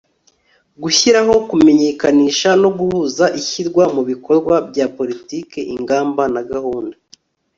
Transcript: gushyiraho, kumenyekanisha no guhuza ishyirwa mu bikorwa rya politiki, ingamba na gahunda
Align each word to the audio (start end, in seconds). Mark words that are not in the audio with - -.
gushyiraho, 0.81 1.33
kumenyekanisha 1.49 2.49
no 2.61 2.69
guhuza 2.77 3.25
ishyirwa 3.39 3.83
mu 3.95 4.01
bikorwa 4.09 4.55
rya 4.69 4.85
politiki, 4.97 5.59
ingamba 5.75 6.23
na 6.33 6.41
gahunda 6.51 6.95